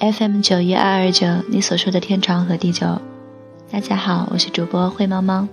[0.00, 2.86] FM 九一二二九，你所说的天长和地久。
[3.70, 5.46] 大家好，我是主播灰猫猫。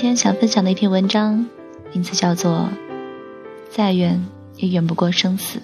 [0.00, 1.44] 今天想分享的一篇文章，
[1.92, 2.52] 名字叫做
[3.68, 4.24] 《再远
[4.54, 5.58] 也远不过生死》。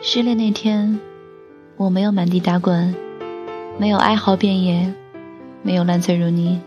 [0.00, 0.98] 失恋那天，
[1.76, 2.94] 我没有满地打滚，
[3.80, 4.92] 没有哀嚎遍野，
[5.62, 6.60] 没有烂醉如泥，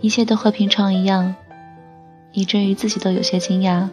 [0.00, 1.34] 一切都和平常一样，
[2.32, 3.90] 以至于自己都有些惊讶，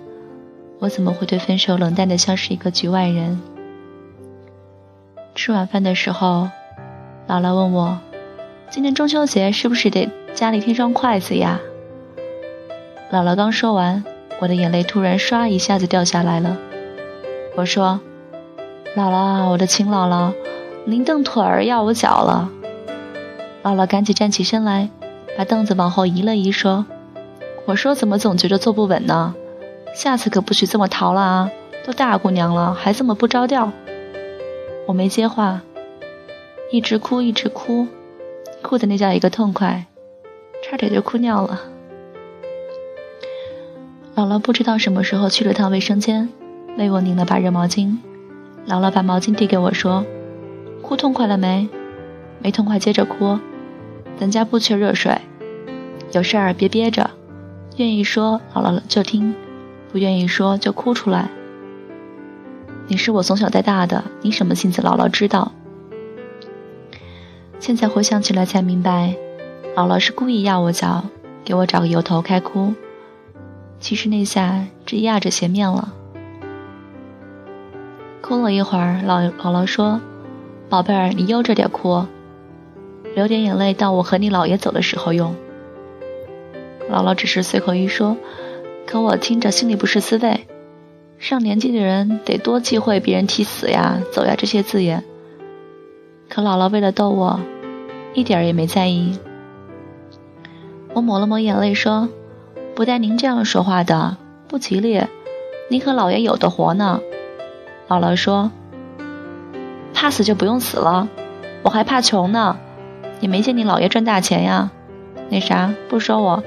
[0.79, 3.41] 我怎么会对分手冷淡的像是一个局外人？
[5.35, 6.47] 吃晚饭的时候，
[7.27, 7.99] 姥姥问我
[8.71, 11.59] ：“今年中秋节是不是得家里添双筷子呀？”
[13.11, 14.05] 姥姥刚说完，
[14.39, 16.57] 我的眼泪突然唰一下子掉下来了。
[17.57, 17.99] 我说。
[18.95, 20.33] 姥姥，我的亲姥姥，
[20.87, 22.47] 您蹬腿儿压我脚了。
[23.63, 24.89] 姥姥赶紧站起身来，
[25.35, 26.85] 把凳子往后移了移，说
[27.65, 29.33] ：“我说怎么总觉得坐不稳呢？
[29.95, 31.51] 下次可不许这么逃了啊！
[31.87, 33.71] 都大姑娘了，还这么不着调。”
[34.85, 35.63] 我没接话，
[36.71, 37.87] 一直哭一直哭，
[38.61, 39.87] 哭的那叫一个痛快，
[40.63, 41.61] 差点就哭尿了。
[44.15, 46.29] 姥姥不知道什么时候去了趟卫生间，
[46.77, 47.97] 为我拧了把热毛巾。
[48.67, 50.05] 姥姥把毛巾递给我，说
[50.85, 51.67] ：“哭痛快了没？
[52.39, 53.39] 没痛快接着哭。
[54.19, 55.19] 咱家不缺热水，
[56.11, 57.09] 有事儿别憋着，
[57.77, 59.33] 愿意说姥姥就听，
[59.91, 61.27] 不愿意说就哭出来。
[62.87, 65.51] 你是我从小带大的，你什么性子姥姥知道。
[67.59, 69.15] 现在回想起来才明白，
[69.75, 71.03] 姥姥是故意压我脚，
[71.43, 72.75] 给我找个由头开哭。
[73.79, 75.91] 其实那下只压着鞋面了。”
[78.21, 79.99] 哭了一会儿，姥姥姥说
[80.69, 82.05] ：“宝贝儿，你悠着点哭，
[83.15, 85.35] 流点眼泪，到我和你姥爷走的时候用。”
[86.91, 88.17] 姥姥只是随口一说，
[88.85, 90.47] 可我听着心里不是滋味。
[91.17, 95.03] 上年纪的人得多忌讳别人提死呀、走呀这些字眼。
[96.29, 97.39] 可姥姥为了逗我，
[98.13, 99.17] 一点儿也没在意。
[100.93, 102.09] 我抹了抹眼泪说
[102.75, 105.01] ：“不带您这样说话的，不吉利。
[105.69, 106.99] 您和姥爷有的活呢。”
[107.87, 108.51] 姥姥说
[110.05, 111.07] ：“怕死就不用死了，
[111.63, 112.57] 我还怕穷呢。
[113.21, 114.69] 也没见你姥爷赚大钱呀。
[115.29, 116.43] 那啥，不说我，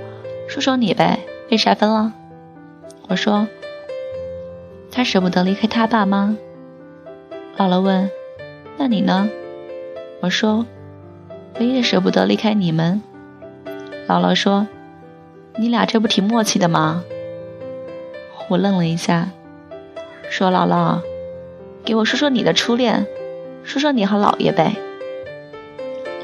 [0.46, 1.18] 说说你呗，
[1.50, 2.12] 为啥分了？”
[3.10, 3.48] 我说
[4.92, 6.36] ：“他舍不得离开他爸妈。”
[7.58, 8.08] 姥姥问
[8.78, 9.28] ：“那你呢？”
[10.22, 10.64] 我说
[11.58, 13.02] ：“我也舍不得离开你们。”
[14.06, 14.68] 姥姥说
[15.58, 17.02] ：“你俩这不挺默契的吗？”
[18.48, 19.30] 我愣了一下，
[20.30, 21.00] 说：“姥姥。”
[21.84, 23.04] 给我说说你的初恋，
[23.68, 24.76] 说说你和姥爷呗。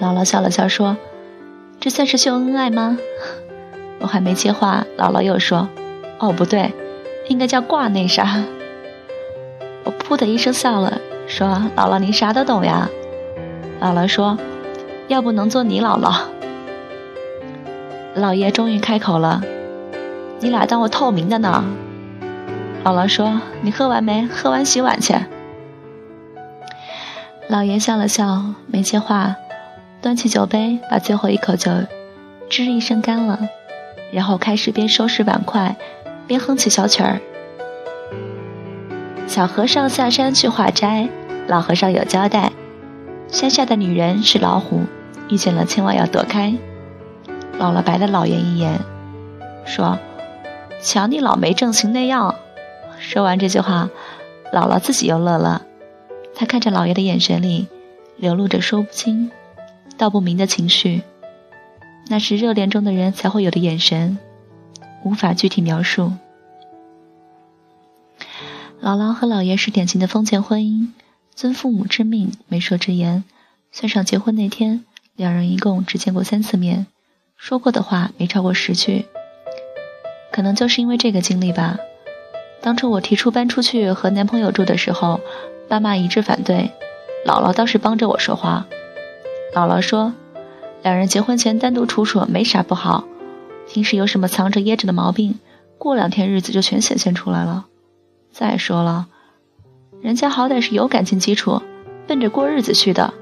[0.00, 0.97] 姥姥笑了笑说
[1.78, 2.97] ：“这算是秀恩爱吗？”
[4.00, 5.69] 我还没接话，姥姥又说
[6.19, 6.72] ：“哦，不对，
[7.28, 8.43] 应该叫挂那啥。”
[9.84, 11.47] 我噗的一声笑了，说
[11.77, 12.88] ：“姥姥，您啥都懂呀。”
[13.78, 14.38] 姥姥说
[15.09, 16.22] ：“要不能做你姥姥。”
[18.16, 19.43] 姥爷终于开口了
[20.41, 21.62] ：“你俩当我透明的呢？”
[22.82, 24.26] 姥姥说：“你喝完没？
[24.26, 25.15] 喝完洗碗去。”
[27.55, 29.37] 老爷笑了笑，没接话，
[30.03, 31.71] 端起酒杯，把最后一口酒
[32.51, 33.39] 吱一声干了，
[34.11, 35.77] 然后开始边收拾碗筷，
[36.27, 37.21] 边哼起小曲儿。
[39.29, 41.09] 小和尚下山去化斋，
[41.47, 42.51] 老和尚有交代：
[43.29, 44.81] 山下的女人是老虎，
[45.29, 46.53] 遇见了千万要躲开。
[47.61, 48.81] 姥姥白了老爷一眼，
[49.65, 49.97] 说
[50.83, 52.35] ：“瞧你老没正形那样。”
[52.99, 53.91] 说完这句话，
[54.53, 55.62] 姥姥自己又乐了。
[56.35, 57.69] 他看着老爷的眼神里，
[58.17, 59.31] 流露着说不清、
[59.97, 61.03] 道不明的情绪，
[62.09, 64.19] 那是热恋中的人才会有的眼神，
[65.05, 66.13] 无法具体描述。
[68.83, 70.89] 姥姥和姥爷是典型的封建婚姻，
[71.35, 73.25] 遵父母之命、媒妁之言，
[73.73, 74.85] 算上结婚那天，
[75.17, 76.87] 两人一共只见过三次面，
[77.37, 79.07] 说过的话没超过十句。
[80.31, 81.79] 可能就是因为这个经历吧，
[82.64, 85.20] 当初我提出搬出去和男朋友住的时候。
[85.66, 86.70] 爸妈一致反对，
[87.26, 88.66] 姥姥倒是帮着我说话。
[89.55, 90.12] 姥姥说，
[90.82, 93.05] 两人结婚前单独处处没啥不好，
[93.66, 95.38] 平时有什么藏着掖着的毛病，
[95.78, 97.64] 过两天日子就全显现出来了。
[98.31, 99.06] 再说了，
[100.02, 101.62] 人家好歹是有感情基础，
[102.06, 103.14] 奔着过日子去的。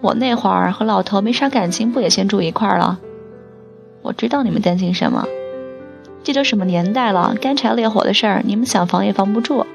[0.00, 2.98] 我那会儿和老头没啥感情，不也先住一块儿了？
[4.02, 5.28] 我知道你们担心什么，
[6.24, 9.66] 这都什么年代了，干柴烈火的事儿，你们想防也防不住。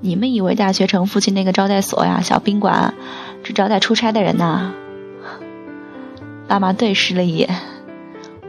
[0.00, 2.94] 你们以为大学城附近那个招待所呀、小宾馆，
[3.42, 4.72] 只招待出差的人呐？
[6.48, 7.48] 爸妈对视了一眼，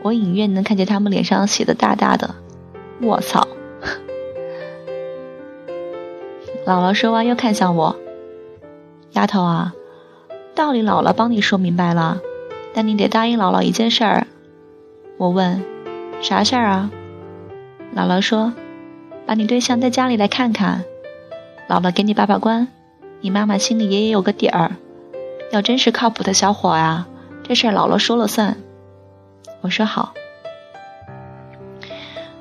[0.01, 2.35] 我隐约能看见他们脸上写的大大的
[3.01, 3.47] “我操”。
[6.65, 7.95] 姥姥说完又看向我
[9.13, 9.73] ：“丫头啊，
[10.55, 12.19] 道理姥姥帮你说明白了，
[12.73, 14.27] 但你得答应姥姥一件事儿。”
[15.17, 15.63] 我问
[16.23, 16.89] ：“啥事儿啊？”
[17.95, 18.53] 姥姥说
[19.27, 20.83] ：“把你对象带家里来看看。”
[21.69, 22.67] 姥姥给你把把关，
[23.21, 24.77] 你妈妈心里也有个底儿。
[25.51, 27.07] 要真是靠谱的小伙啊，
[27.43, 28.57] 这事儿姥姥说了算。
[29.61, 30.13] 我说好。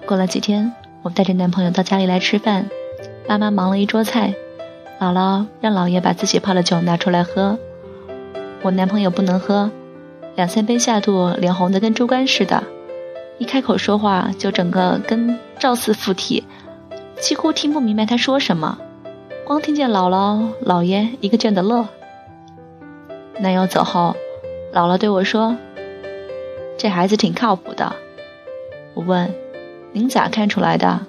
[0.07, 2.69] 过了几天，我带着男朋友到家里来吃饭，
[3.27, 4.35] 爸妈忙了一桌菜，
[4.99, 7.59] 姥姥让姥爷把自己泡的酒拿出来喝。
[8.63, 9.71] 我男朋友不能喝，
[10.35, 12.65] 两三杯下肚，脸红的跟猪肝似的，
[13.43, 16.45] 一开口说话就整个跟赵四附体，
[17.19, 18.79] 几乎听不明白他说什么。
[19.45, 21.89] 光听见姥姥、姥爷一个劲的乐。
[23.41, 24.15] 男友走后，
[24.73, 25.57] 姥姥对我说
[26.79, 27.97] ：“这孩子挺靠谱的。”
[28.95, 29.35] 我问
[29.91, 31.01] ：“您咋看出来的？”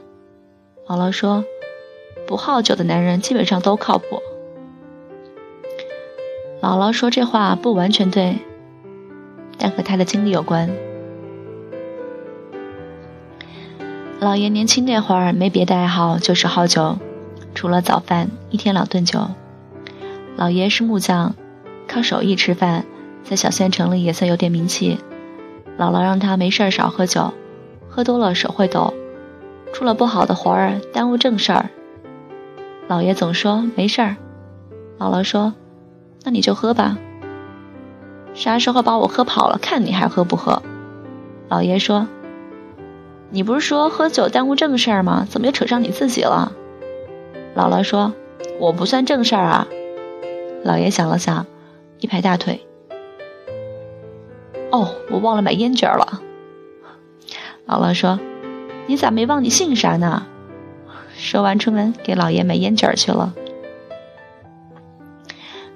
[0.90, 1.46] 姥姥说
[2.26, 4.24] ：“不好酒的男人基本上都靠谱。”
[6.64, 8.40] 姥姥说这话不完全对，
[9.60, 10.68] 但和他的经历有关。
[14.24, 16.98] 姥爷年轻那会儿没别的爱好，就是好酒。
[17.54, 19.28] 除了早饭，一天两顿酒。
[20.38, 21.36] 老爷是木匠，
[21.88, 22.86] 靠手艺吃饭，
[23.24, 24.98] 在小县城里也算有点名气。
[25.78, 27.34] 姥姥让他没事儿少喝酒，
[27.90, 28.94] 喝多了手会抖，
[29.74, 31.70] 出了不好的活儿耽误正事儿。
[32.88, 34.16] 老爷总说没事儿，
[35.00, 35.54] 姥姥说
[36.24, 36.98] 那你就喝吧。
[38.34, 40.64] 啥时候把我喝跑了，看你还喝不喝？
[41.50, 42.08] 老爷说，
[43.34, 45.26] 你不是说喝酒耽误正事儿吗？
[45.28, 46.52] 怎么又扯上你自己了？
[47.56, 48.14] 姥姥说
[48.62, 49.68] ：“我不算正事儿啊。”
[50.64, 51.48] 老爷想了想，
[52.00, 52.62] 一拍大腿
[54.70, 56.22] ：“哦，我忘了买烟卷了。”
[57.66, 58.20] 姥姥说
[58.86, 60.28] ：“你咋没忘你姓啥呢？”
[61.18, 63.34] 说完出门给老爷买烟卷去了。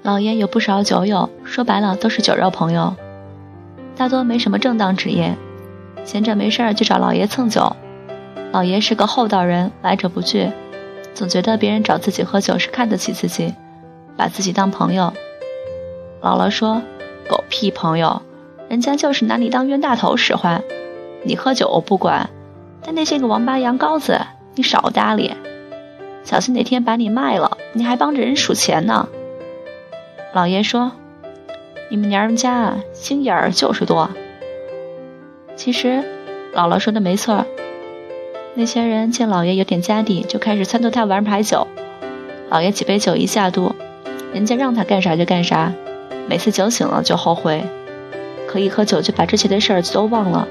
[0.02, 2.94] 老爷有不少酒友，说白了都是酒肉朋友，
[3.96, 5.36] 大多没什么正当职业，
[6.08, 7.76] 闲着没事儿就找老爷蹭酒。
[8.50, 10.50] 老爷是个厚道人，来者不拒。
[11.12, 13.54] 总觉得别人找自己喝酒是看得起自己，
[14.16, 15.12] 把自己当朋友。
[16.22, 16.80] 姥姥说
[17.28, 18.22] ：“狗屁朋友，
[18.70, 20.64] 人家就是拿你当冤大头使唤。
[21.24, 22.30] 你喝酒我不管，
[22.82, 24.18] 但那些个王八羊羔子，
[24.54, 25.34] 你少搭理，
[26.24, 29.06] 小心哪天把你卖了，你还帮着人数钱呢。”
[30.32, 30.92] 老爷说
[31.92, 34.08] ：“你们娘们家啊，心眼儿就是多。”
[35.58, 36.04] 其实，
[36.54, 37.44] 姥姥说的没错。
[38.54, 41.66] 那些人见老爷有点家底，就开始撺掇他玩牌九。
[42.48, 43.74] 老爷几杯酒一下肚，
[44.32, 45.72] 人家让他干啥就干啥，
[46.28, 47.64] 每次酒醒了就后悔，
[48.46, 50.46] 可一喝酒就把之前的事儿都忘了，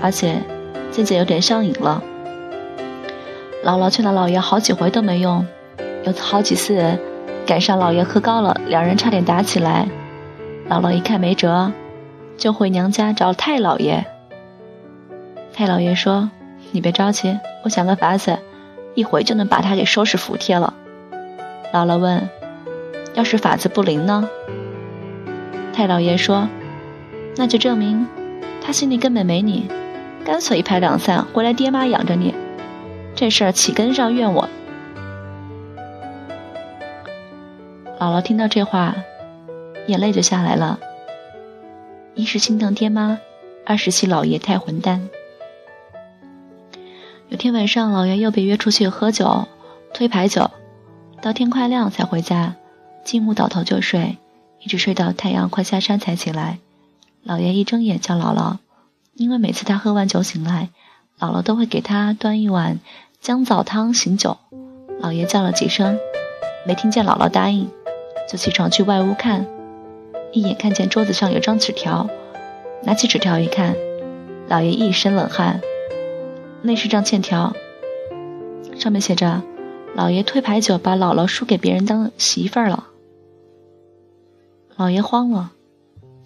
[0.00, 0.42] 而且
[0.90, 2.02] 渐渐有点上瘾了。
[3.64, 5.46] 姥姥劝了老爷好几回都没用，
[6.04, 6.98] 有好几次
[7.46, 9.86] 赶上老爷喝高了，两人差点打起来。
[10.68, 11.70] 姥姥一看没辙，
[12.38, 14.06] 就回娘家找太老爷。
[15.52, 16.30] 太老爷说。
[16.70, 18.38] 你别着急，我想个法子，
[18.94, 20.74] 一回就能把他给收拾服帖了。
[21.72, 22.28] 姥姥问
[23.16, 24.28] ：“要是法子不灵呢？”
[25.72, 26.46] 太老爷说
[27.36, 28.06] ：“那就证明
[28.62, 29.66] 他心里根本没你，
[30.26, 32.34] 干脆一拍两散，回来爹妈养着你。
[33.14, 34.46] 这事儿起根上怨我。”
[37.98, 38.94] 姥姥听到这话，
[39.86, 40.78] 眼泪就下来了。
[42.18, 43.20] 一是心疼爹妈，
[43.64, 45.08] 二是气老爷太混蛋。
[47.28, 49.46] 有天晚上，老爷又被约出去喝酒，
[49.94, 50.50] 推牌九，
[51.22, 52.56] 到天快亮才回家，
[53.04, 54.18] 进屋倒头就睡，
[54.58, 56.58] 一直睡到太阳快下山才起来。
[57.22, 58.56] 老爷一睁眼叫姥姥，
[59.14, 60.70] 因为每次他喝完酒醒来，
[61.20, 62.80] 姥姥都会给他端一碗
[63.20, 64.38] 姜枣汤醒酒。
[64.98, 65.96] 老爷叫了几声，
[66.66, 67.70] 没听见姥姥答应，
[68.28, 69.46] 就起床去外屋看，
[70.32, 72.08] 一眼看见桌子上有张纸条，
[72.84, 73.74] 拿起纸条一看，
[74.48, 75.60] 老爷一身冷汗。
[76.62, 77.54] 那是张欠条，
[78.76, 79.42] 上面写着
[79.94, 82.88] ：“老爷推牌九把姥姥输给别人当媳妇儿了。
[84.76, 85.52] 老爷慌了，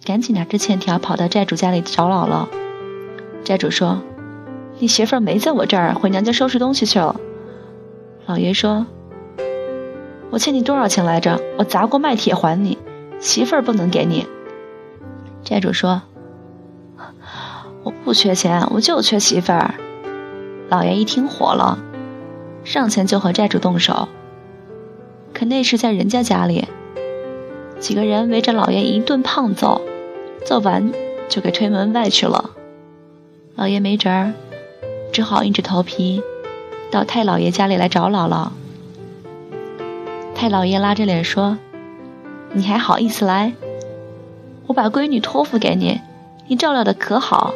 [0.03, 2.47] 赶紧拿着欠条跑到债主家里找姥姥。
[3.43, 4.01] 债主说
[4.79, 7.19] ：“你媳妇儿没在我这儿，回娘家收拾东西去了。”
[8.25, 8.85] 老爷说
[10.29, 11.39] ：“我欠你多少钱来着？
[11.57, 12.77] 我砸锅卖铁还你。
[13.23, 14.27] 媳妇儿不能给你。”
[15.43, 16.03] 债主说
[17.83, 19.73] ：“我不缺钱，我就缺媳妇儿。”
[20.69, 21.79] 老爷一听火了，
[22.63, 24.07] 上前就和债主动手。
[25.33, 26.67] 可那是在人家家里。
[27.79, 29.81] 几个人围着老爷一顿胖揍，
[30.45, 30.91] 揍完
[31.27, 32.51] 就给推门外去了。
[33.55, 34.33] 老爷没辙儿，
[35.11, 36.21] 只好硬着头皮
[36.91, 38.49] 到太老爷家里来找姥姥。
[40.33, 41.57] 太老爷拉着脸说
[42.53, 43.53] ：“你还好意思来？
[44.67, 45.99] 我把闺女托付给你，
[46.47, 47.53] 你照料的可好？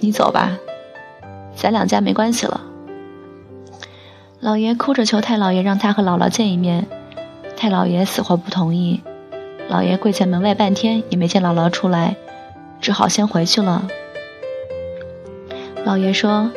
[0.00, 0.58] 你走吧，
[1.54, 2.62] 咱两家没关系了。”
[4.40, 6.86] 老爷哭着求太老爷让他和姥姥见一面。
[7.56, 9.02] 太老爷死活不同意，
[9.68, 12.16] 老爷跪在门外半天也没见姥姥出来，
[12.80, 13.86] 只好先回去了。
[15.84, 16.50] 老爷说，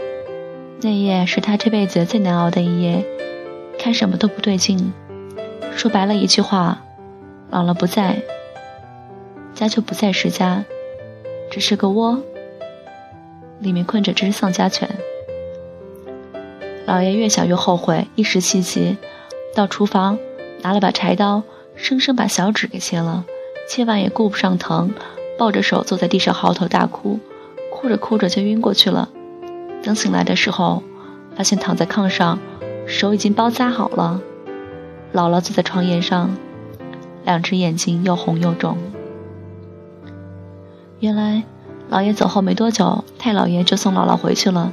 [0.82, 3.06] 那夜是他这辈子最难熬的一夜，
[3.78, 4.94] 看什么都不对劲。
[5.76, 6.82] 说白了一句话，
[7.54, 8.20] 姥姥不在，
[9.54, 10.66] 家就不再是家，
[11.52, 12.18] 只是个窝，
[13.60, 14.90] 里面困着只丧家犬。
[16.88, 18.98] 老爷越想越后悔，一时气急，
[19.54, 20.18] 到厨房。
[20.64, 21.44] 拿了把柴刀，
[21.76, 23.24] 生生把小指给切了，
[23.70, 24.92] 切完也顾不上疼，
[25.38, 27.20] 抱着手坐在地上嚎啕大哭，
[27.70, 29.10] 哭着哭着就晕过去了。
[29.84, 30.82] 等醒来的时候，
[31.36, 32.40] 发现躺在炕上，
[32.88, 34.22] 手已经包扎好了。
[35.14, 36.36] 姥姥坐在床沿上，
[37.26, 38.78] 两只眼睛又红又肿。
[41.00, 41.44] 原来，
[41.90, 44.72] 老爷走后没多久，太老爷就送姥姥回去了。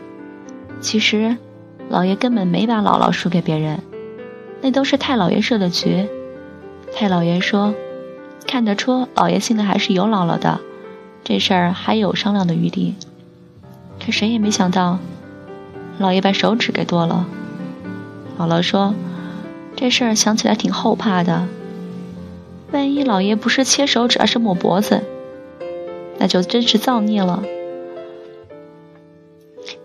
[0.80, 1.37] 其实，
[1.88, 3.80] 老爷根本没把姥姥输给别人。
[4.62, 6.09] 那都是太老爷设的局。
[6.95, 7.75] 太老爷说
[8.47, 10.61] ：“看得出老爷心里还是有姥姥的，
[11.25, 12.95] 这事儿还有商量的余地。”
[14.04, 14.99] 可谁也没想到，
[15.99, 17.26] 老爷把手指给剁了。
[18.38, 18.95] 姥姥说
[19.76, 21.47] ：“这事儿想起来挺后怕的。
[22.72, 25.02] 万一老爷不是切手指，而是抹脖子，
[26.18, 27.42] 那就真是造孽了。”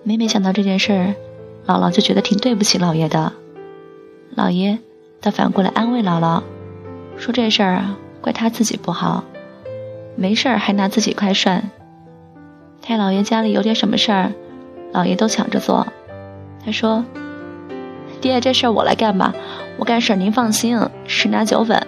[0.03, 1.15] 每每想到这件事，
[1.65, 3.33] 姥姥就觉得挺对不起老爷的。
[4.35, 4.77] 老爷
[5.19, 6.43] 倒反过来安慰姥姥，
[7.17, 9.23] 说这事儿啊，怪他自己不好，
[10.15, 11.71] 没事儿还拿自己开涮。
[12.81, 14.31] 太老爷家里有点什么事儿，
[14.91, 15.87] 老爷都抢着做。
[16.63, 17.03] 他说
[18.21, 19.33] ：“爹，这事儿我来干吧，
[19.77, 21.81] 我干事您放心，十拿九稳。”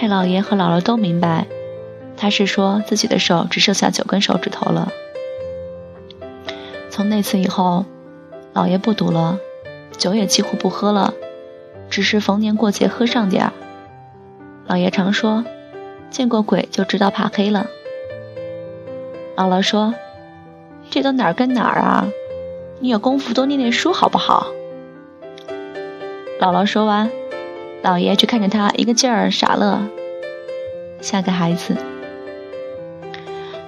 [0.00, 1.48] 太老爷和姥姥都明白，
[2.16, 4.92] 他是说自己的手只剩下九根手指头了。
[6.88, 7.84] 从那次以后，
[8.52, 9.40] 老爷不赌了。
[9.96, 11.14] 酒也几乎不喝了，
[11.90, 13.52] 只是逢年过节喝上点儿。
[14.68, 15.44] 老爷常说
[16.10, 17.66] ：“见过鬼就知道怕黑了。”
[19.36, 19.96] 姥姥说
[20.90, 22.06] ：“这都哪儿跟哪儿啊？
[22.78, 24.46] 你有功夫多念念书好不好？”
[26.38, 27.10] 姥姥说完，
[27.82, 29.80] 老爷却看着他一个劲儿傻乐，
[31.00, 31.76] 像个孩子。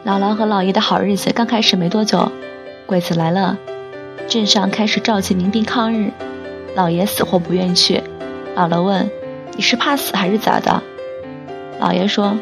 [0.04, 2.30] 姥姥和老爷的好日子刚开始没多久，
[2.86, 3.56] 鬼子来了。
[4.28, 6.10] 镇上开始召集民兵抗日，
[6.74, 8.02] 老爷死活不愿意去。
[8.56, 9.10] 姥姥问
[9.56, 10.82] ：“你是怕死还是咋的？”
[11.78, 12.36] 老爷说：“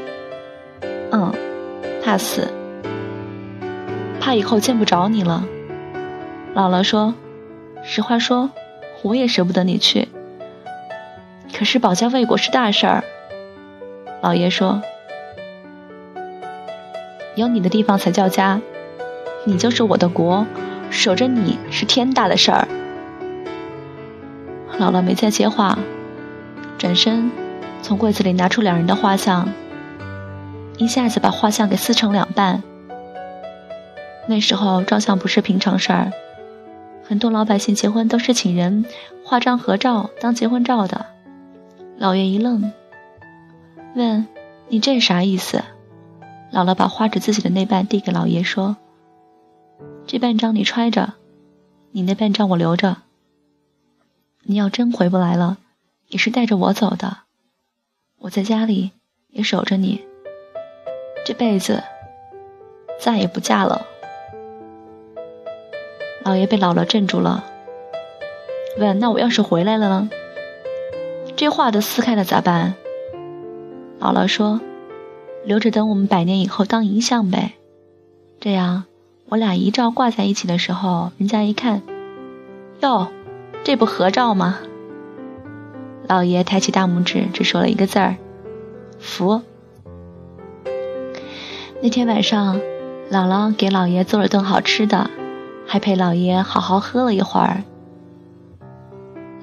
[1.11, 1.33] 嗯，
[2.03, 2.49] 怕死，
[4.21, 5.45] 怕以后见不着你了。”
[6.55, 7.15] 姥姥说
[7.85, 8.51] ：“实话说，
[9.03, 10.09] 我也舍不得你去。
[11.59, 13.05] 可是保家卫国是大事儿。”
[14.23, 14.81] 老爷说
[17.35, 18.61] ：“有你的地方才叫家，
[19.45, 20.47] 你就是我的国。”
[20.91, 22.67] 守着你是天大的事儿。
[24.81, 25.79] 姥姥没再接话，
[26.79, 27.31] 转身
[27.83, 29.51] 从柜子里拿出两人的画像，
[30.79, 32.63] 一下子把画像给撕成两半。
[34.27, 36.11] 那时候照相不是平常事儿，
[37.07, 38.87] 很多老百姓结婚都是请人
[39.23, 41.05] 画张合照当结婚照的。
[42.01, 42.73] 老爷一愣，
[43.97, 44.29] 问
[44.71, 45.65] ：“你这啥意思？”
[46.55, 48.77] 姥姥把画着自己的那半递给老爷说。
[50.07, 51.15] 这半张你揣着，
[51.91, 52.99] 你那半张我留着。
[54.45, 55.59] 你要真回不来了，
[56.07, 57.19] 也是带着我走的。
[58.21, 58.93] 我在家里
[59.31, 60.05] 也守着你，
[61.27, 61.83] 这辈子
[63.01, 63.85] 再也不嫁了。
[66.23, 67.43] 老爷被姥姥镇住了，
[68.79, 70.09] 问：“那我要是回来了呢？
[71.39, 72.75] 这画都撕开了咋办？”
[74.01, 74.61] 姥姥说
[75.47, 77.53] ：“留着等我们百年以后当遗像呗，
[78.41, 78.85] 这样。”
[79.31, 81.83] 我俩遗照挂在一起的时候，人家一看，
[82.81, 83.09] 哟，
[83.63, 84.59] 这不合照吗？
[86.07, 88.17] 老爷抬起大拇指，只说了一个字儿
[88.99, 89.43] ：“福。”
[91.83, 92.59] 那天晚上，
[93.11, 95.11] 姥姥给老爷做了顿好吃的，
[95.67, 97.63] 还陪老爷好好喝了一会儿。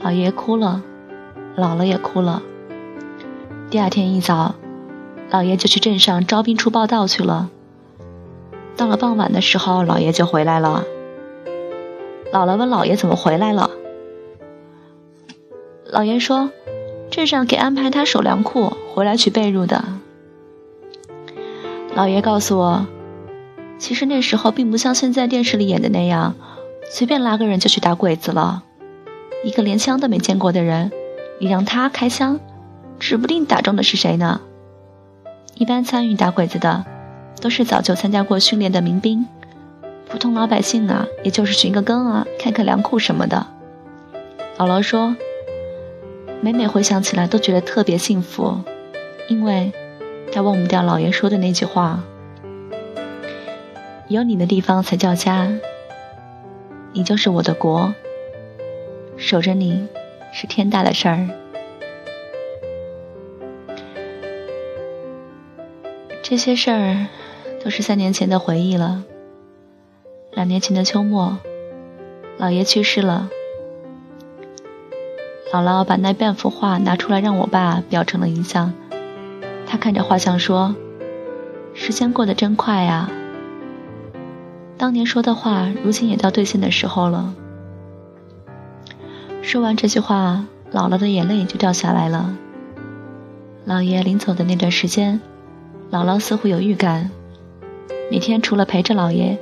[0.01, 0.81] 老爷哭了，
[1.57, 2.41] 姥姥也哭了。
[3.69, 4.55] 第二天一早，
[5.29, 7.49] 老爷就去镇上招兵处报道去了。
[8.75, 10.83] 到了傍晚的时候，老爷就回来了。
[12.33, 13.69] 姥姥问老爷怎么回来了，
[15.85, 16.49] 老爷说，
[17.09, 19.85] 镇上给安排他守粮库，回来取被褥的。
[21.95, 22.85] 老爷告诉我，
[23.77, 26.35] 其实那时候并不像现在电视里演的那样，
[26.89, 28.63] 随便拉个人就去打鬼子了。
[29.45, 30.91] 一个连枪都没见过的人，
[31.39, 32.39] 你让他开枪，
[32.99, 34.41] 指不定打中的是谁呢。
[35.55, 36.85] 一般参与打鬼子的，
[37.41, 39.25] 都是早就参加过训练的民兵。
[40.07, 43.47] 普通老百姓啊，也就是寻个根啊，看看粮库什么的。
[44.57, 45.15] 姥姥说，
[46.41, 48.59] 每每回想起来都觉得特别幸福，
[49.27, 49.73] 因为
[50.31, 52.03] 她忘不掉姥爷说的那句话
[54.07, 55.51] ：“有你的地方才叫家，
[56.93, 57.93] 你就是我的国，
[59.17, 59.87] 守着你
[60.37, 61.29] 是天大的事儿。”
[66.21, 67.07] 这些事儿
[67.63, 69.05] 都是三年前的回忆了。
[70.33, 71.37] 两年前的秋末，
[72.37, 73.29] 姥爷去世了。
[75.53, 78.73] 姥姥把那半幅画拿出来让我爸裱成了遗像。
[79.65, 80.75] 他看着画像说
[81.73, 83.09] ：“时间过得真快呀。”
[84.77, 87.33] 当年说的话，如今也到兑现的时候了。
[89.55, 92.35] 说完这句话，姥姥的眼泪就掉下来了。
[93.65, 95.21] 姥爷临走的那段时间，
[95.89, 97.09] 姥姥似乎有预感，
[98.11, 99.39] 每天除了陪着姥爷。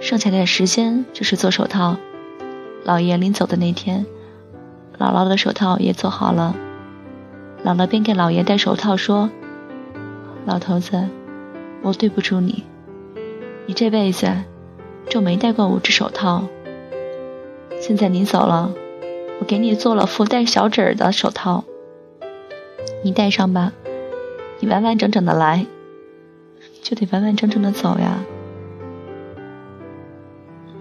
[0.00, 1.96] 剩下的时间就是做手套。
[2.84, 4.06] 姥爷临走的那天，
[4.96, 6.54] 姥姥的手套也做好了。
[7.64, 9.28] 姥姥边给姥爷戴手套说
[10.46, 11.08] ：“老头子，
[11.82, 12.62] 我对不住你，
[13.66, 14.28] 你这辈子
[15.10, 16.44] 就没戴过五只手套。
[17.80, 18.70] 现在你走了，
[19.40, 21.64] 我给你做了副带小指儿的手套，
[23.02, 23.72] 你戴上吧。
[24.60, 25.66] 你完完整整的来，
[26.82, 28.18] 就得完完整整的走呀。”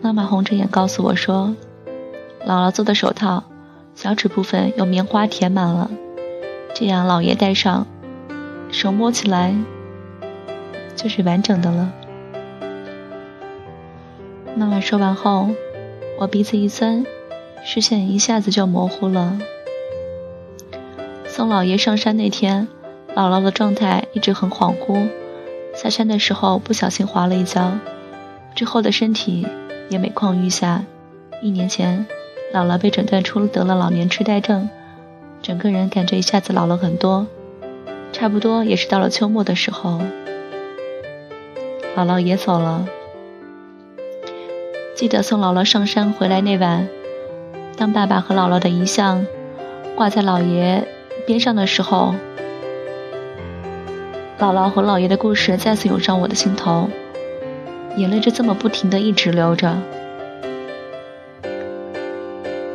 [0.02, 1.56] 妈妈红着眼告诉我说
[2.46, 3.43] ：“姥姥做的手套，
[3.93, 5.91] 小指部分用棉花填满了，
[6.74, 7.86] 这样姥爷戴上，
[8.72, 9.54] 手摸起来
[10.96, 11.93] 就是完整的了。”
[14.58, 15.50] 妈妈说完后，
[16.20, 17.06] 我鼻子一酸，
[17.70, 19.38] 视线一下子就模糊了。
[21.28, 22.70] 送姥爷上山那天，
[23.14, 25.10] 姥姥的状态一直很恍惚，
[25.76, 27.78] 下山的时候不小心滑了一跤，
[28.56, 29.46] 之后的身体。
[29.90, 30.86] 也每况愈下。
[31.42, 32.08] 一年前，
[32.54, 34.70] 姥姥被诊断出得了老年痴呆症，
[35.42, 37.28] 整个人感觉一下子老了很多。
[38.14, 40.02] 差不多也是到了秋末的时候，
[41.98, 42.88] 姥姥也走了。
[44.96, 46.88] 记得送姥姥上山回来那晚，
[47.78, 49.24] 当爸爸和姥姥的遗像
[49.96, 50.88] 挂在姥爷
[51.28, 52.16] 边上的时候，
[54.40, 56.90] 姥姥和姥爷的故事再次涌上我的心头。
[57.96, 59.78] 眼泪就这么不停的一直流着。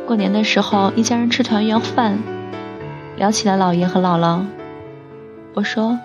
[0.05, 2.17] 过年的时候，一家人吃团圆饭，
[3.17, 4.45] 聊起了姥爷和姥姥。
[5.53, 5.97] 我说，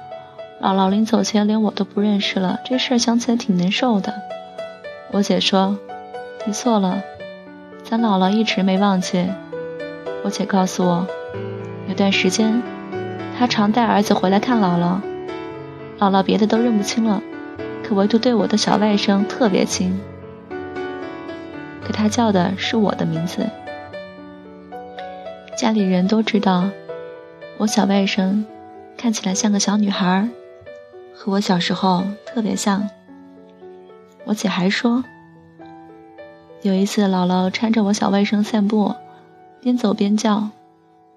[0.61, 4.13] 姥姥临走前连我都不认识了，这事儿想起来挺难受的。
[5.13, 5.77] 我姐说，
[6.47, 7.03] 你错了，
[7.91, 9.27] 咱姥姥一直没忘记。
[10.23, 11.07] 我姐告诉我，
[11.89, 12.63] 有段时间，
[13.39, 15.01] 她常带儿子回来看姥姥，
[15.99, 17.23] 姥姥别的都认不清了。
[17.83, 19.99] 可唯独对我的小外甥特别亲，
[21.83, 23.47] 可他叫的是我的名字。
[25.57, 26.69] 家里人都知道，
[27.57, 28.45] 我小外甥
[28.99, 30.29] 看起来像个小女孩，
[31.15, 32.87] 和我小时候特别像。
[34.27, 35.03] 我姐还说，
[36.63, 38.95] 有一次姥姥搀着我小外甥散步，
[39.61, 40.51] 边走边叫：“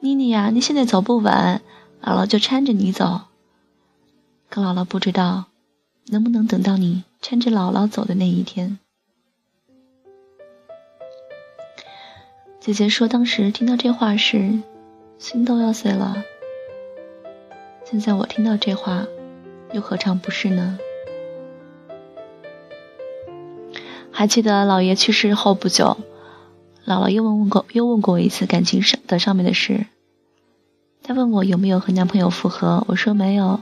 [0.02, 1.62] 妮妮呀，你现在走不稳，
[2.02, 3.22] 姥姥就搀着你走。”
[4.50, 5.46] 可姥姥不知道。
[6.10, 8.80] 能不能等到你搀着姥姥走的那一天？
[12.60, 14.60] 姐姐说，当时听到这话时，
[15.20, 16.24] 心都要碎了。
[17.86, 19.06] 现在我听到这话，
[19.72, 20.78] 又何尝不是呢？
[24.12, 25.98] 还记得姥爷去世后不久，
[26.86, 29.86] 姥姥又问问过，又问过我一次感情上的上面的事。
[31.04, 33.60] 她问我有没有和男朋友复合，我说没有，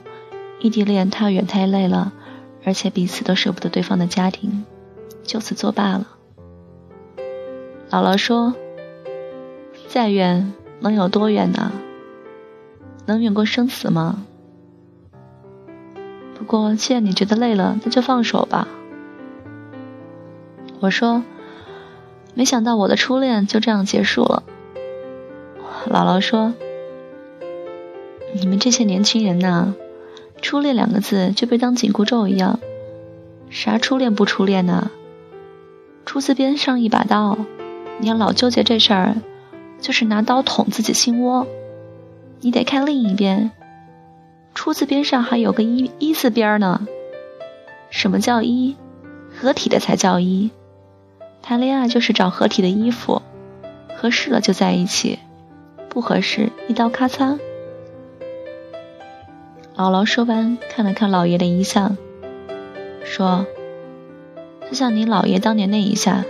[0.60, 2.14] 异地恋太远太累了。
[2.66, 4.66] 而且彼此都舍不得对方的家庭，
[5.24, 6.08] 就此作罢了。
[7.90, 8.54] 姥姥说
[9.88, 11.72] ：“再远能有多远呢？
[13.06, 14.26] 能远过生死吗？
[16.38, 18.68] 不过既然你觉得累了，那就放手吧。
[20.80, 21.24] 我说，
[22.34, 24.44] 没想到我的初恋就这样结束了。
[25.90, 26.54] 姥姥说
[28.34, 29.74] ：“你们这些年轻人呐，
[30.42, 32.60] 初恋两个字就被当紧箍咒一样，
[33.50, 34.92] 啥初恋不初恋呢？
[36.06, 37.38] 初次边上一把刀，
[38.00, 39.16] 你要老纠结这事儿，
[39.82, 41.46] 就是拿刀捅自己心窝。
[42.40, 43.52] 你得看另一边，
[44.56, 46.88] 初次边上还有个一一字边呢。
[47.90, 48.78] 什么叫一？
[49.38, 50.52] 合体的才叫一。
[51.42, 53.22] 谈恋爱就是找合体的衣服，
[53.96, 55.20] 合适了就在一起。”
[55.90, 57.40] 不合适，一刀咔嚓。
[59.76, 61.98] 姥姥说完，看了看老爷的遗像，
[63.04, 63.48] 说
[64.70, 66.24] ：“就像你姥爷当年那一下。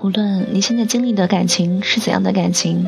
[0.00, 2.86] 无论你现在经历的感情是怎样的感情，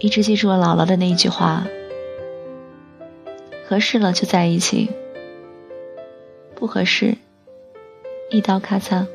[0.00, 1.66] 一直记住了姥姥的那一句话：
[3.68, 4.90] 合适了就在一起，
[6.54, 7.16] 不合适。”
[8.30, 9.06] 一刀咔嚓。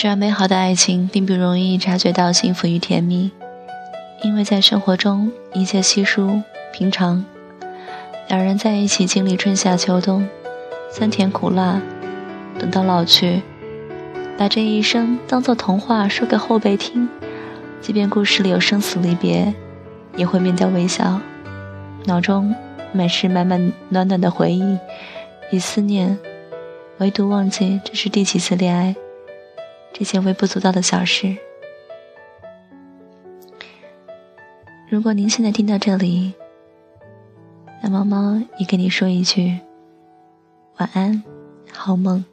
[0.00, 3.30] 真实而美好的爱情，并不容易察觉到幸福与甜蜜，
[4.22, 6.40] 因为在生活中一切稀疏
[6.72, 7.22] 平常。
[8.26, 10.26] 两人在一起经历春夏秋冬，
[10.90, 11.82] 酸甜苦辣，
[12.58, 13.42] 等到老去，
[14.38, 17.06] 把这一生当做童话说给后辈听，
[17.82, 19.52] 即便故事里有生死离别，
[20.16, 21.20] 也会面带微笑，
[22.06, 22.54] 脑中
[22.94, 24.78] 满是满满暖暖的回忆
[25.52, 26.18] 与思念，
[26.96, 28.96] 唯独忘记这是第几次恋爱。
[29.92, 31.36] 这些微不足道的小事，
[34.88, 36.32] 如果您现在听到这里，
[37.82, 39.58] 那猫猫也跟你说一句
[40.78, 41.22] 晚安，
[41.72, 42.24] 好梦。